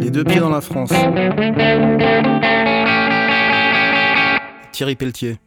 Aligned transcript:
Les 0.00 0.10
deux 0.10 0.24
pieds 0.24 0.40
dans 0.40 0.50
la 0.50 0.60
France. 0.60 0.92
Thierry 4.72 4.96
Pelletier. 4.96 5.38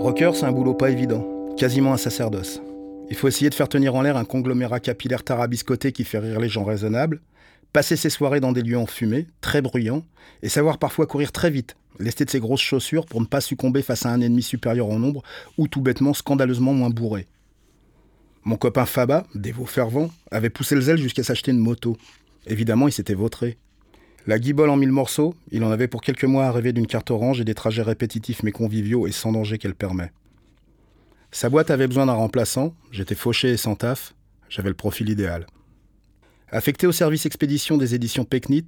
Rocker, 0.00 0.30
c'est 0.34 0.46
un 0.46 0.52
boulot 0.52 0.74
pas 0.74 0.90
évident, 0.90 1.26
quasiment 1.56 1.92
un 1.92 1.96
sacerdoce. 1.96 2.62
Il 3.10 3.16
faut 3.16 3.28
essayer 3.28 3.50
de 3.50 3.54
faire 3.54 3.68
tenir 3.68 3.94
en 3.94 4.02
l'air 4.02 4.16
un 4.16 4.24
conglomérat 4.24 4.80
capillaire 4.80 5.22
tarabiscoté 5.24 5.92
qui 5.92 6.04
fait 6.04 6.18
rire 6.18 6.40
les 6.40 6.48
gens 6.48 6.64
raisonnables, 6.64 7.20
passer 7.72 7.96
ses 7.96 8.10
soirées 8.10 8.40
dans 8.40 8.52
des 8.52 8.62
lieux 8.62 8.78
enfumés, 8.78 9.26
très 9.40 9.62
bruyants, 9.62 10.02
et 10.42 10.48
savoir 10.48 10.78
parfois 10.78 11.06
courir 11.06 11.32
très 11.32 11.50
vite, 11.50 11.76
lester 11.98 12.24
de 12.24 12.30
ses 12.30 12.40
grosses 12.40 12.60
chaussures 12.60 13.06
pour 13.06 13.20
ne 13.20 13.26
pas 13.26 13.40
succomber 13.40 13.82
face 13.82 14.06
à 14.06 14.10
un 14.10 14.20
ennemi 14.20 14.42
supérieur 14.42 14.88
en 14.88 14.98
nombre 14.98 15.22
ou 15.56 15.68
tout 15.68 15.80
bêtement 15.80 16.14
scandaleusement 16.14 16.72
moins 16.72 16.90
bourré. 16.90 17.26
Mon 18.48 18.56
copain 18.56 18.86
Faba, 18.86 19.26
dévot 19.34 19.66
fervent, 19.66 20.10
avait 20.30 20.48
poussé 20.48 20.74
le 20.74 20.80
zèle 20.80 20.96
jusqu'à 20.96 21.22
s'acheter 21.22 21.50
une 21.50 21.58
moto. 21.58 21.98
Évidemment, 22.46 22.88
il 22.88 22.92
s'était 22.92 23.12
vautré. 23.12 23.58
La 24.26 24.38
guibole 24.38 24.70
en 24.70 24.78
mille 24.78 24.90
morceaux, 24.90 25.34
il 25.50 25.62
en 25.64 25.70
avait 25.70 25.86
pour 25.86 26.00
quelques 26.00 26.24
mois 26.24 26.46
à 26.46 26.60
d'une 26.62 26.86
carte 26.86 27.10
orange 27.10 27.42
et 27.42 27.44
des 27.44 27.52
trajets 27.52 27.82
répétitifs 27.82 28.42
mais 28.42 28.50
conviviaux 28.50 29.06
et 29.06 29.12
sans 29.12 29.32
danger 29.32 29.58
qu'elle 29.58 29.74
permet. 29.74 30.12
Sa 31.30 31.50
boîte 31.50 31.70
avait 31.70 31.88
besoin 31.88 32.06
d'un 32.06 32.14
remplaçant, 32.14 32.74
j'étais 32.90 33.14
fauché 33.14 33.50
et 33.50 33.58
sans 33.58 33.74
taf, 33.74 34.14
j'avais 34.48 34.70
le 34.70 34.74
profil 34.74 35.10
idéal. 35.10 35.46
Affecté 36.50 36.86
au 36.86 36.92
service 36.92 37.26
expédition 37.26 37.76
des 37.76 37.94
éditions 37.94 38.24
Pecnit, 38.24 38.64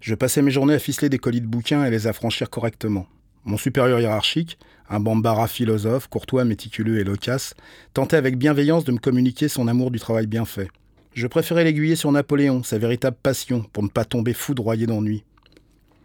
je 0.00 0.14
passais 0.14 0.42
mes 0.42 0.52
journées 0.52 0.74
à 0.74 0.78
ficeler 0.78 1.08
des 1.08 1.18
colis 1.18 1.40
de 1.40 1.48
bouquins 1.48 1.84
et 1.84 1.90
les 1.90 2.06
affranchir 2.06 2.50
correctement. 2.50 3.08
Mon 3.44 3.56
supérieur 3.56 4.00
hiérarchique, 4.00 4.58
un 4.90 5.00
bambara 5.00 5.48
philosophe, 5.48 6.08
courtois, 6.08 6.44
méticuleux 6.44 6.98
et 6.98 7.04
loquace, 7.04 7.54
tentait 7.94 8.16
avec 8.16 8.38
bienveillance 8.38 8.84
de 8.84 8.92
me 8.92 8.98
communiquer 8.98 9.48
son 9.48 9.68
amour 9.68 9.90
du 9.90 9.98
travail 9.98 10.26
bien 10.26 10.44
fait. 10.44 10.68
Je 11.14 11.26
préférais 11.26 11.64
l'aiguiller 11.64 11.96
sur 11.96 12.12
Napoléon, 12.12 12.62
sa 12.62 12.78
véritable 12.78 13.16
passion, 13.22 13.62
pour 13.72 13.82
ne 13.82 13.88
pas 13.88 14.04
tomber 14.04 14.32
foudroyé 14.32 14.86
d'ennui. 14.86 15.24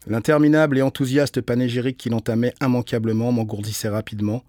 L'interminable 0.07 0.77
et 0.77 0.81
enthousiaste 0.81 1.41
panégyrique 1.41 1.97
qu'il 1.97 2.13
entamait 2.13 2.53
immanquablement 2.61 3.31
m'engourdissait 3.31 3.89
rapidement. 3.89 4.43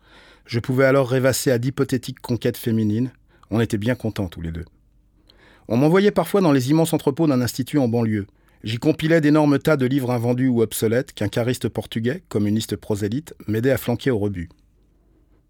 Je 0.46 0.58
pouvais 0.58 0.84
alors 0.84 1.08
rêvasser 1.08 1.50
à 1.50 1.58
d'hypothétiques 1.58 2.20
conquêtes 2.20 2.56
féminines. 2.56 3.12
On 3.50 3.60
était 3.60 3.78
bien 3.78 3.94
contents 3.94 4.28
tous 4.28 4.41
les 4.41 4.50
deux. 4.50 4.64
On 5.69 5.76
m'envoyait 5.76 6.10
parfois 6.10 6.41
dans 6.41 6.52
les 6.52 6.70
immenses 6.70 6.92
entrepôts 6.92 7.26
d'un 7.26 7.41
institut 7.41 7.78
en 7.78 7.88
banlieue. 7.88 8.26
J'y 8.64 8.78
compilais 8.78 9.20
d'énormes 9.20 9.58
tas 9.58 9.76
de 9.76 9.84
livres 9.84 10.10
invendus 10.10 10.48
ou 10.48 10.62
obsolètes 10.62 11.12
qu'un 11.12 11.28
cariste 11.28 11.68
portugais, 11.68 12.22
communiste 12.30 12.76
prosélyte, 12.76 13.34
m'aidait 13.46 13.70
à 13.70 13.76
flanquer 13.76 14.10
au 14.10 14.18
rebut. 14.18 14.48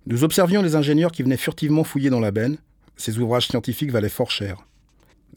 Nous 0.07 0.25
observions 0.25 0.63
les 0.63 0.75
ingénieurs 0.75 1.13
qui 1.13 1.23
venaient 1.23 1.37
furtivement 1.37 1.85
fouiller 1.85 2.11
dans 2.11 2.19
la 2.19 2.33
benne. 2.33 2.59
Ces 2.97 3.21
ouvrages 3.21 3.47
scientifiques 3.47 3.93
valaient 3.93 4.09
fort 4.09 4.33
cher. 4.33 4.67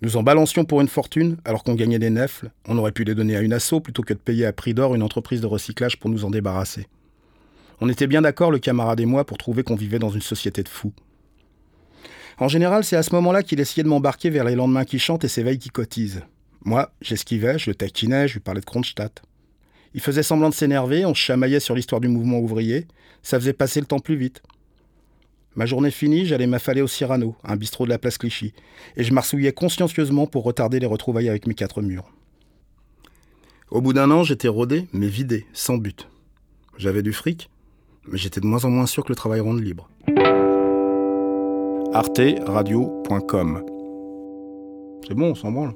Nous 0.01 0.17
en 0.17 0.23
balancions 0.23 0.65
pour 0.65 0.81
une 0.81 0.87
fortune 0.87 1.37
alors 1.45 1.63
qu'on 1.63 1.75
gagnait 1.75 1.99
des 1.99 2.09
nefles. 2.09 2.49
On 2.67 2.79
aurait 2.79 2.91
pu 2.91 3.03
les 3.03 3.13
donner 3.13 3.35
à 3.35 3.41
une 3.41 3.53
asso 3.53 3.79
plutôt 3.83 4.01
que 4.01 4.15
de 4.15 4.19
payer 4.19 4.47
à 4.47 4.53
prix 4.53 4.73
d'or 4.73 4.95
une 4.95 5.03
entreprise 5.03 5.41
de 5.41 5.45
recyclage 5.45 5.99
pour 5.99 6.09
nous 6.09 6.25
en 6.25 6.31
débarrasser. 6.31 6.87
On 7.79 7.89
était 7.89 8.07
bien 8.07 8.23
d'accord, 8.23 8.49
le 8.49 8.57
camarade 8.57 9.01
et 9.01 9.05
moi, 9.05 9.23
pour 9.23 9.37
trouver 9.37 9.61
qu'on 9.61 9.75
vivait 9.75 9.99
dans 9.99 10.09
une 10.09 10.21
société 10.21 10.63
de 10.63 10.69
fous. 10.69 10.93
En 12.39 12.47
général, 12.47 12.83
c'est 12.83 12.95
à 12.95 13.03
ce 13.03 13.13
moment-là 13.13 13.43
qu'il 13.43 13.59
essayait 13.59 13.83
de 13.83 13.87
m'embarquer 13.87 14.31
vers 14.31 14.45
les 14.45 14.55
lendemains 14.55 14.85
qui 14.85 14.97
chantent 14.97 15.25
et 15.25 15.27
ses 15.27 15.43
veilles 15.43 15.59
qui 15.59 15.69
cotisent. 15.69 16.23
Moi, 16.67 16.91
j'esquivais, 16.99 17.57
je 17.57 17.69
le 17.69 17.75
taquinais, 17.75 18.27
je 18.27 18.33
lui 18.33 18.39
parlais 18.41 18.59
de 18.59 18.65
Kronstadt. 18.65 19.21
Il 19.93 20.01
faisait 20.01 20.21
semblant 20.21 20.49
de 20.49 20.53
s'énerver, 20.53 21.05
on 21.05 21.13
chamaillait 21.13 21.61
sur 21.61 21.75
l'histoire 21.75 22.01
du 22.01 22.09
mouvement 22.09 22.39
ouvrier, 22.39 22.87
ça 23.23 23.39
faisait 23.39 23.53
passer 23.53 23.79
le 23.79 23.85
temps 23.85 23.99
plus 23.99 24.17
vite. 24.17 24.43
Ma 25.55 25.65
journée 25.65 25.91
finie, 25.91 26.25
j'allais 26.25 26.45
m'affaler 26.45 26.81
au 26.81 26.87
Cyrano, 26.87 27.37
un 27.45 27.55
bistrot 27.55 27.85
de 27.85 27.89
la 27.89 27.97
place 27.97 28.17
Clichy, 28.17 28.51
et 28.97 29.05
je 29.05 29.13
marsouillais 29.13 29.53
consciencieusement 29.53 30.27
pour 30.27 30.43
retarder 30.43 30.81
les 30.81 30.87
retrouvailles 30.87 31.29
avec 31.29 31.47
mes 31.47 31.53
quatre 31.53 31.81
murs. 31.81 32.11
Au 33.71 33.79
bout 33.79 33.93
d'un 33.93 34.11
an, 34.11 34.23
j'étais 34.23 34.49
rodé, 34.49 34.87
mais 34.91 35.07
vidé, 35.07 35.45
sans 35.53 35.77
but. 35.77 36.09
J'avais 36.77 37.01
du 37.01 37.13
fric, 37.13 37.49
mais 38.09 38.17
j'étais 38.17 38.41
de 38.41 38.45
moins 38.45 38.65
en 38.65 38.69
moins 38.69 38.87
sûr 38.87 39.05
que 39.05 39.13
le 39.13 39.15
travail 39.15 39.39
ronde 39.39 39.63
libre 39.63 39.89
arteradio.com. 41.93 43.63
C'est 45.07 45.13
bon, 45.13 45.31
on 45.31 45.35
s'en 45.35 45.53
branle. 45.53 45.73